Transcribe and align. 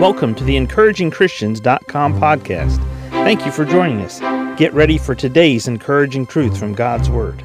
Welcome 0.00 0.34
to 0.34 0.44
the 0.44 0.56
encouragingchristians.com 0.56 2.20
podcast. 2.20 2.78
Thank 3.10 3.46
you 3.46 3.52
for 3.52 3.64
joining 3.64 4.00
us. 4.00 4.18
Get 4.58 4.74
ready 4.74 4.98
for 4.98 5.14
today's 5.14 5.68
encouraging 5.68 6.26
truth 6.26 6.58
from 6.58 6.74
God's 6.74 7.08
Word. 7.08 7.38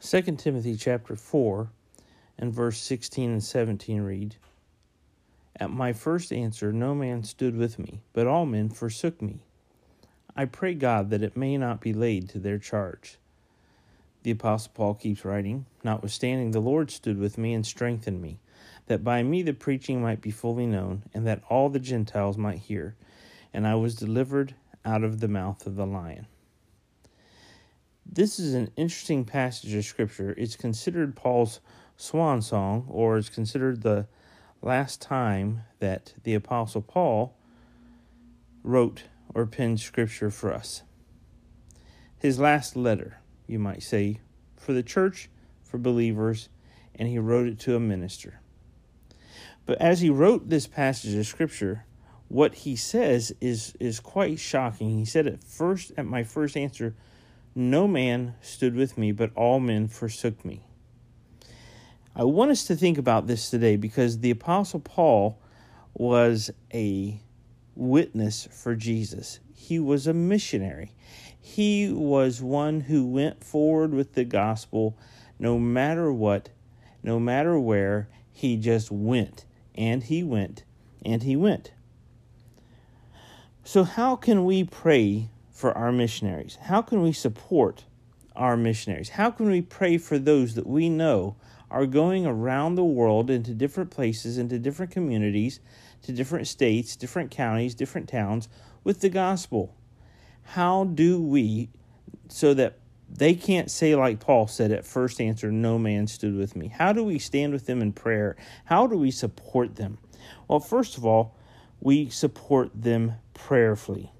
2 0.00 0.22
Timothy 0.36 0.76
chapter 0.76 1.14
4 1.14 1.68
and 2.38 2.54
verse 2.54 2.80
16 2.80 3.32
and 3.32 3.44
17 3.44 4.00
read, 4.00 4.36
At 5.56 5.70
my 5.70 5.92
first 5.92 6.32
answer 6.32 6.72
no 6.72 6.94
man 6.94 7.22
stood 7.22 7.54
with 7.54 7.78
me, 7.78 8.00
but 8.14 8.26
all 8.26 8.46
men 8.46 8.70
forsook 8.70 9.20
me. 9.20 9.40
I 10.34 10.46
pray 10.46 10.72
God 10.72 11.10
that 11.10 11.22
it 11.22 11.36
may 11.36 11.58
not 11.58 11.82
be 11.82 11.92
laid 11.92 12.30
to 12.30 12.38
their 12.38 12.58
charge. 12.58 13.18
The 14.24 14.32
Apostle 14.32 14.72
Paul 14.74 14.94
keeps 14.94 15.24
writing, 15.24 15.66
Notwithstanding, 15.84 16.50
the 16.50 16.60
Lord 16.60 16.90
stood 16.90 17.18
with 17.18 17.38
me 17.38 17.54
and 17.54 17.64
strengthened 17.64 18.20
me 18.20 18.40
that 18.86 19.04
by 19.04 19.22
me 19.22 19.42
the 19.42 19.52
preaching 19.52 20.02
might 20.02 20.20
be 20.20 20.30
fully 20.30 20.66
known, 20.66 21.04
and 21.14 21.26
that 21.26 21.42
all 21.48 21.68
the 21.68 21.78
Gentiles 21.78 22.36
might 22.36 22.58
hear. 22.58 22.96
And 23.52 23.66
I 23.66 23.74
was 23.76 23.94
delivered 23.94 24.54
out 24.84 25.04
of 25.04 25.20
the 25.20 25.28
mouth 25.28 25.66
of 25.66 25.76
the 25.76 25.86
lion. 25.86 26.26
This 28.04 28.38
is 28.38 28.54
an 28.54 28.70
interesting 28.76 29.24
passage 29.24 29.72
of 29.74 29.84
Scripture. 29.84 30.34
It's 30.36 30.56
considered 30.56 31.16
Paul's 31.16 31.60
swan 31.96 32.42
song, 32.42 32.86
or 32.90 33.16
it's 33.16 33.30
considered 33.30 33.82
the 33.82 34.06
last 34.60 35.00
time 35.00 35.62
that 35.78 36.14
the 36.24 36.34
Apostle 36.34 36.82
Paul 36.82 37.34
wrote 38.62 39.04
or 39.34 39.46
penned 39.46 39.80
Scripture 39.80 40.30
for 40.30 40.52
us. 40.52 40.82
His 42.18 42.38
last 42.38 42.76
letter, 42.76 43.18
you 43.46 43.58
might 43.58 43.82
say, 43.82 44.20
for 44.56 44.72
the 44.72 44.82
church, 44.82 45.28
for 45.62 45.78
believers, 45.78 46.48
and 46.94 47.08
he 47.08 47.18
wrote 47.18 47.46
it 47.46 47.58
to 47.60 47.76
a 47.76 47.80
minister. 47.80 48.40
But 49.66 49.80
as 49.80 50.00
he 50.00 50.10
wrote 50.10 50.48
this 50.48 50.66
passage 50.66 51.14
of 51.14 51.26
scripture, 51.26 51.84
what 52.28 52.54
he 52.54 52.76
says 52.76 53.34
is 53.40 53.74
is 53.78 54.00
quite 54.00 54.38
shocking. 54.38 54.98
He 54.98 55.04
said 55.04 55.26
at 55.26 55.44
first 55.44 55.92
at 55.96 56.06
my 56.06 56.22
first 56.22 56.56
answer, 56.56 56.94
no 57.54 57.86
man 57.86 58.34
stood 58.40 58.74
with 58.74 58.98
me, 58.98 59.12
but 59.12 59.30
all 59.36 59.60
men 59.60 59.88
forsook 59.88 60.44
me. 60.44 60.62
I 62.16 62.24
want 62.24 62.50
us 62.50 62.64
to 62.64 62.76
think 62.76 62.98
about 62.98 63.26
this 63.26 63.50
today 63.50 63.76
because 63.76 64.18
the 64.18 64.30
apostle 64.30 64.80
Paul 64.80 65.38
was 65.94 66.50
a 66.72 67.20
witness 67.76 68.48
for 68.50 68.74
Jesus. 68.74 69.40
He 69.54 69.78
was 69.78 70.06
a 70.06 70.14
missionary. 70.14 70.92
He 71.40 71.92
was 71.92 72.42
one 72.42 72.80
who 72.80 73.06
went 73.06 73.44
forward 73.44 73.92
with 73.92 74.14
the 74.14 74.24
gospel 74.24 74.96
no 75.38 75.58
matter 75.58 76.12
what, 76.12 76.50
no 77.02 77.18
matter 77.18 77.58
where, 77.58 78.08
he 78.32 78.56
just 78.56 78.90
went 78.90 79.44
and 79.74 80.04
he 80.04 80.22
went, 80.22 80.64
and 81.04 81.22
he 81.22 81.36
went. 81.36 81.72
So, 83.64 83.84
how 83.84 84.16
can 84.16 84.44
we 84.44 84.64
pray 84.64 85.30
for 85.50 85.76
our 85.76 85.90
missionaries? 85.90 86.58
How 86.62 86.82
can 86.82 87.02
we 87.02 87.12
support 87.12 87.84
our 88.36 88.56
missionaries? 88.56 89.10
How 89.10 89.30
can 89.30 89.50
we 89.50 89.62
pray 89.62 89.98
for 89.98 90.18
those 90.18 90.54
that 90.54 90.66
we 90.66 90.88
know 90.88 91.36
are 91.70 91.86
going 91.86 92.26
around 92.26 92.74
the 92.74 92.84
world 92.84 93.30
into 93.30 93.52
different 93.52 93.90
places, 93.90 94.38
into 94.38 94.58
different 94.58 94.92
communities, 94.92 95.60
to 96.04 96.12
different 96.12 96.46
states, 96.46 96.96
different 96.96 97.30
counties, 97.30 97.74
different 97.74 98.08
towns 98.08 98.48
with 98.82 99.00
the 99.00 99.08
gospel? 99.08 99.74
How 100.42 100.84
do 100.84 101.20
we, 101.20 101.70
so 102.28 102.54
that 102.54 102.78
they 103.08 103.34
can't 103.34 103.70
say, 103.70 103.94
like 103.94 104.20
Paul 104.20 104.46
said 104.46 104.72
at 104.72 104.84
first 104.84 105.20
answer, 105.20 105.52
no 105.52 105.78
man 105.78 106.06
stood 106.06 106.34
with 106.34 106.56
me. 106.56 106.68
How 106.68 106.92
do 106.92 107.04
we 107.04 107.18
stand 107.18 107.52
with 107.52 107.66
them 107.66 107.80
in 107.82 107.92
prayer? 107.92 108.36
How 108.64 108.86
do 108.86 108.96
we 108.96 109.10
support 109.10 109.76
them? 109.76 109.98
Well, 110.48 110.60
first 110.60 110.96
of 110.96 111.04
all, 111.04 111.36
we 111.80 112.08
support 112.08 112.70
them 112.74 113.14
prayerfully. 113.34 114.10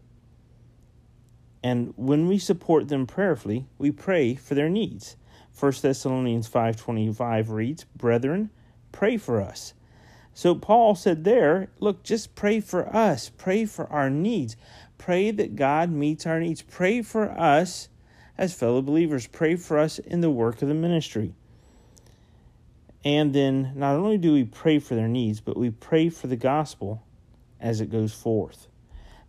And 1.63 1.95
when 1.97 2.29
we 2.29 2.39
support 2.39 2.89
them 2.89 3.07
prayerfully, 3.07 3.67
we 3.79 3.91
pray 3.91 4.35
for 4.35 4.55
their 4.55 4.69
needs. 4.69 5.17
1 5.59 5.83
Thessalonians 5.83 6.47
5:25 6.47 7.51
reads, 7.51 7.85
"Brethren, 7.97 8.51
pray 8.93 9.17
for 9.17 9.41
us." 9.41 9.73
So 10.35 10.57
Paul 10.57 10.97
said 10.97 11.23
there, 11.23 11.69
look, 11.79 12.03
just 12.03 12.35
pray 12.35 12.59
for 12.59 12.95
us. 12.95 13.31
Pray 13.31 13.65
for 13.65 13.87
our 13.91 14.11
needs. 14.11 14.57
Pray 14.99 15.31
that 15.31 15.55
God 15.55 15.91
meets 15.91 16.27
our 16.27 16.41
needs. 16.41 16.61
Pray 16.61 17.03
for 17.03 17.31
us 17.31 17.89
as 18.37 18.53
fellow 18.53 18.83
believers. 18.83 19.29
Pray 19.29 19.55
for 19.55 19.79
us 19.79 20.01
in 20.01 20.21
the 20.21 20.31
work 20.31 20.61
of 20.61 20.69
the 20.69 20.75
ministry. 20.75 21.35
And 23.05 23.33
then 23.33 23.73
not 23.77 23.95
only 23.95 24.19
do 24.19 24.33
we 24.33 24.45
pray 24.45 24.81
for 24.81 24.97
their 24.97 25.09
needs, 25.09 25.41
but 25.41 25.57
we 25.57 25.71
pray 25.71 26.09
for 26.09 26.27
the 26.27 26.37
gospel 26.37 27.05
as 27.61 27.81
it 27.81 27.93
goes 27.93 28.13
forth. 28.13 28.67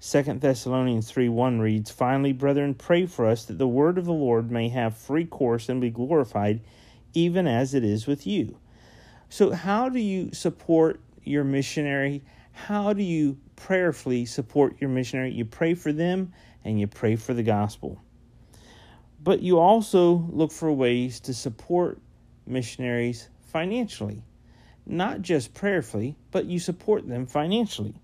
2 0.02 0.24
Thessalonians 0.24 1.10
3 1.12 1.30
1 1.30 1.60
reads, 1.60 1.92
Finally, 1.92 2.34
brethren, 2.34 2.74
pray 2.74 3.06
for 3.06 3.28
us 3.28 3.46
that 3.46 3.58
the 3.58 3.68
word 3.68 3.98
of 3.98 4.06
the 4.06 4.14
Lord 4.14 4.50
may 4.50 4.70
have 4.70 4.98
free 4.98 5.26
course 5.26 5.70
and 5.70 5.82
be 5.82 5.90
glorified, 5.90 6.62
even 7.14 7.48
as 7.48 7.74
it 7.74 7.84
is 7.84 8.08
with 8.08 8.26
you. 8.26 8.58
So, 9.36 9.52
how 9.52 9.90
do 9.90 10.00
you 10.00 10.32
support 10.32 11.02
your 11.26 11.44
missionary? 11.44 12.24
How 12.54 12.94
do 12.94 13.04
you 13.04 13.38
prayerfully 13.58 14.26
support 14.28 14.78
your 14.80 14.90
missionary? 14.90 15.34
You 15.34 15.44
pray 15.44 15.74
for 15.74 15.92
them 15.92 16.32
and 16.64 16.80
you 16.80 16.88
pray 16.88 17.18
for 17.18 17.34
the 17.34 17.44
gospel. 17.44 18.02
But 19.22 19.42
you 19.42 19.60
also 19.60 20.26
look 20.32 20.54
for 20.54 20.72
ways 20.72 21.20
to 21.20 21.34
support 21.34 22.00
missionaries 22.48 23.28
financially, 23.48 24.24
not 24.86 25.22
just 25.22 25.54
prayerfully, 25.54 26.16
but 26.32 26.46
you 26.46 26.58
support 26.58 27.06
them 27.06 27.26
financially. 27.26 27.96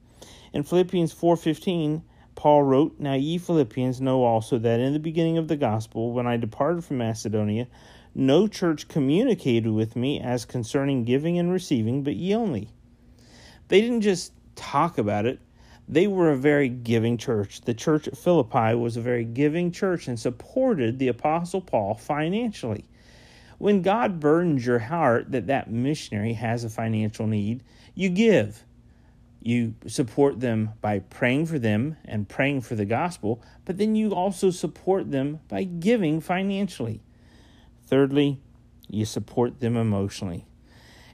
In 0.51 0.63
Philippians 0.63 1.13
4:15, 1.13 2.03
Paul 2.35 2.63
wrote, 2.63 2.99
"Now 2.99 3.13
ye 3.13 3.37
Philippians 3.37 4.01
know 4.01 4.25
also 4.25 4.57
that 4.57 4.81
in 4.81 4.91
the 4.91 4.99
beginning 4.99 5.37
of 5.37 5.47
the 5.47 5.55
gospel, 5.55 6.11
when 6.11 6.27
I 6.27 6.35
departed 6.35 6.83
from 6.83 6.97
Macedonia, 6.97 7.67
no 8.13 8.47
church 8.47 8.88
communicated 8.88 9.72
with 9.72 9.95
me 9.95 10.19
as 10.19 10.45
concerning 10.45 11.03
giving 11.03 11.38
and 11.38 11.51
receiving, 11.51 12.03
but 12.03 12.16
ye 12.16 12.33
only." 12.35 12.69
They 13.67 13.81
didn't 13.81 14.01
just 14.01 14.33
talk 14.55 14.97
about 14.97 15.25
it, 15.25 15.39
they 15.91 16.07
were 16.07 16.31
a 16.31 16.38
very 16.38 16.69
giving 16.69 17.17
church. 17.17 17.61
The 17.61 17.73
church 17.73 18.07
at 18.07 18.17
Philippi 18.17 18.75
was 18.75 18.95
a 18.95 19.01
very 19.01 19.25
giving 19.25 19.72
church 19.72 20.07
and 20.07 20.17
supported 20.17 20.99
the 20.99 21.09
Apostle 21.09 21.59
Paul 21.59 21.95
financially. 21.95 22.85
When 23.57 23.81
God 23.81 24.19
burdens 24.19 24.66
your 24.66 24.79
heart 24.79 25.31
that 25.33 25.47
that 25.47 25.69
missionary 25.69 26.33
has 26.33 26.63
a 26.63 26.69
financial 26.69 27.28
need, 27.28 27.63
you 27.93 28.09
give. 28.09 28.63
You 29.41 29.75
support 29.85 30.39
them 30.39 30.72
by 30.81 30.99
praying 30.99 31.47
for 31.47 31.59
them 31.59 31.97
and 32.05 32.29
praying 32.29 32.61
for 32.61 32.75
the 32.75 32.85
gospel, 32.85 33.41
but 33.66 33.78
then 33.78 33.95
you 33.95 34.13
also 34.13 34.49
support 34.49 35.11
them 35.11 35.41
by 35.49 35.63
giving 35.63 36.22
financially. 36.22 37.01
Thirdly, 37.91 38.40
you 38.90 39.06
support 39.06 39.59
them 39.59 39.78
emotionally. 39.78 40.47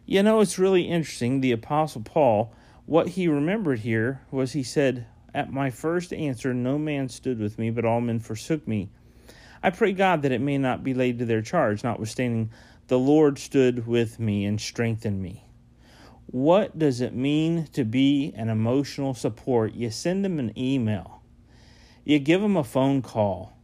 You 0.06 0.24
know, 0.24 0.40
it's 0.40 0.58
really 0.58 0.84
interesting. 0.84 1.42
The 1.42 1.52
Apostle 1.52 2.04
Paul 2.04 2.54
what 2.88 3.10
he 3.10 3.28
remembered 3.28 3.80
here 3.80 4.22
was 4.32 4.54
he 4.54 4.64
said, 4.64 5.08
At 5.34 5.52
my 5.52 5.70
first 5.70 6.14
answer, 6.14 6.54
no 6.54 6.78
man 6.78 7.10
stood 7.10 7.38
with 7.38 7.60
me, 7.60 7.70
but 7.70 7.84
all 7.84 8.00
men 8.00 8.20
forsook 8.20 8.66
me. 8.66 8.90
I 9.62 9.72
pray 9.72 9.92
God 9.92 10.22
that 10.22 10.32
it 10.32 10.40
may 10.40 10.58
not 10.58 10.86
be 10.86 10.94
laid 10.94 11.20
to 11.20 11.26
their 11.26 11.42
charge, 11.42 11.84
notwithstanding, 11.84 12.50
the 12.88 12.98
Lord 12.98 13.40
stood 13.40 13.86
with 13.86 14.22
me 14.22 14.46
and 14.46 14.62
strengthened 14.62 15.22
me. 15.22 15.44
What 16.28 16.80
does 16.80 17.02
it 17.02 17.14
mean 17.14 17.68
to 17.74 17.84
be 17.84 18.32
an 18.38 18.48
emotional 18.48 19.14
support? 19.14 19.74
You 19.74 19.90
send 19.92 20.24
them 20.24 20.40
an 20.40 20.58
email, 20.58 21.22
you 22.06 22.20
give 22.20 22.40
them 22.40 22.56
a 22.56 22.64
phone 22.64 23.02
call, 23.02 23.58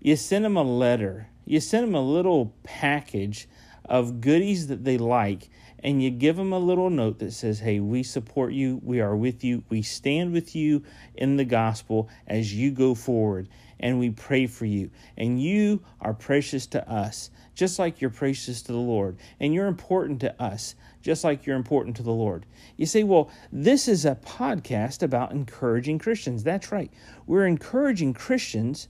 you 0.00 0.16
send 0.16 0.46
them 0.46 0.56
a 0.56 0.62
letter, 0.62 1.28
you 1.46 1.60
send 1.60 1.86
them 1.86 1.94
a 1.94 2.00
little 2.00 2.54
package 2.64 3.48
of 3.84 4.20
goodies 4.20 4.66
that 4.66 4.84
they 4.84 4.98
like 4.98 5.48
and 5.86 6.02
you 6.02 6.10
give 6.10 6.36
them 6.36 6.52
a 6.52 6.58
little 6.58 6.90
note 6.90 7.20
that 7.20 7.32
says, 7.32 7.60
Hey, 7.60 7.78
we 7.80 8.02
support 8.02 8.52
you, 8.52 8.80
we 8.82 9.00
are 9.00 9.14
with 9.14 9.44
you, 9.44 9.62
we 9.68 9.82
stand 9.82 10.32
with 10.32 10.56
you 10.56 10.82
in 11.14 11.36
the 11.36 11.44
gospel 11.44 12.08
as 12.26 12.52
you 12.52 12.72
go 12.72 12.94
forward, 12.94 13.48
and 13.78 13.98
we 13.98 14.10
pray 14.10 14.46
for 14.46 14.64
you. 14.64 14.90
And 15.16 15.40
you 15.40 15.82
are 16.00 16.14
precious 16.14 16.66
to 16.68 16.90
us, 16.90 17.30
just 17.54 17.78
like 17.78 18.00
you're 18.00 18.10
precious 18.10 18.62
to 18.62 18.72
the 18.72 18.78
Lord, 18.78 19.16
and 19.38 19.54
you're 19.54 19.68
important 19.68 20.20
to 20.20 20.42
us, 20.42 20.74
just 21.02 21.22
like 21.22 21.46
you're 21.46 21.56
important 21.56 21.94
to 21.96 22.02
the 22.02 22.10
Lord. 22.10 22.46
You 22.76 22.86
say, 22.86 23.04
Well, 23.04 23.30
this 23.52 23.86
is 23.86 24.04
a 24.04 24.16
podcast 24.16 25.02
about 25.02 25.30
encouraging 25.30 25.98
Christians. 25.98 26.42
That's 26.42 26.72
right. 26.72 26.90
We're 27.26 27.46
encouraging 27.46 28.14
Christians 28.14 28.88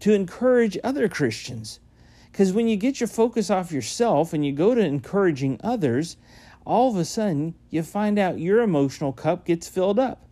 to 0.00 0.14
encourage 0.14 0.78
other 0.82 1.08
Christians. 1.08 1.80
Because 2.38 2.52
when 2.52 2.68
you 2.68 2.76
get 2.76 3.00
your 3.00 3.08
focus 3.08 3.50
off 3.50 3.72
yourself 3.72 4.32
and 4.32 4.46
you 4.46 4.52
go 4.52 4.72
to 4.72 4.80
encouraging 4.80 5.58
others, 5.64 6.16
all 6.64 6.88
of 6.88 6.96
a 6.96 7.04
sudden 7.04 7.56
you 7.68 7.82
find 7.82 8.16
out 8.16 8.38
your 8.38 8.62
emotional 8.62 9.12
cup 9.12 9.44
gets 9.44 9.66
filled 9.66 9.98
up. 9.98 10.24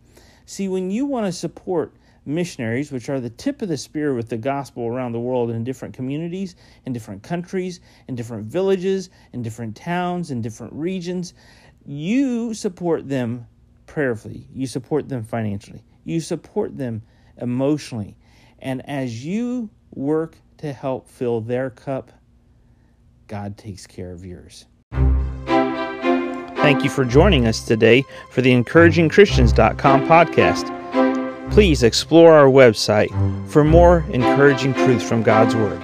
See, 0.45 0.69
when 0.69 0.89
you 0.89 1.05
want 1.05 1.25
to 1.25 1.33
support 1.33 1.97
missionaries, 2.25 2.93
which 2.93 3.09
are 3.09 3.19
the 3.19 3.29
tip 3.29 3.61
of 3.61 3.67
the 3.67 3.75
spear 3.75 4.13
with 4.13 4.29
the 4.29 4.37
gospel 4.37 4.87
around 4.87 5.11
the 5.11 5.19
world 5.19 5.49
in 5.49 5.65
different 5.65 5.93
communities, 5.93 6.55
in 6.85 6.93
different 6.93 7.23
countries, 7.23 7.81
in 8.07 8.15
different 8.15 8.45
villages, 8.45 9.09
in 9.33 9.41
different 9.41 9.75
towns, 9.75 10.31
in 10.31 10.41
different 10.41 10.71
regions, 10.71 11.33
you 11.85 12.53
support 12.53 13.09
them 13.09 13.45
prayerfully, 13.85 14.47
you 14.53 14.65
support 14.65 15.09
them 15.09 15.25
financially, 15.25 15.83
you 16.05 16.21
support 16.21 16.77
them 16.77 17.01
emotionally. 17.35 18.15
And 18.59 18.89
as 18.89 19.25
you 19.25 19.69
work 19.93 20.37
to 20.57 20.73
help 20.73 21.07
fill 21.07 21.41
their 21.41 21.69
cup, 21.69 22.11
God 23.27 23.57
takes 23.57 23.85
care 23.85 24.11
of 24.11 24.25
yours. 24.25 24.65
Thank 26.57 26.83
you 26.83 26.89
for 26.89 27.05
joining 27.05 27.47
us 27.47 27.63
today 27.63 28.03
for 28.31 28.41
the 28.41 28.51
encouragingchristians.com 28.51 30.07
podcast. 30.07 30.73
Please 31.51 31.83
explore 31.83 32.33
our 32.33 32.47
website 32.47 33.09
for 33.49 33.63
more 33.63 34.05
encouraging 34.11 34.73
truths 34.73 35.07
from 35.07 35.23
God's 35.23 35.55
Word. 35.55 35.81